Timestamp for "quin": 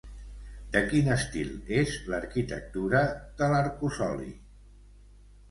0.93-1.09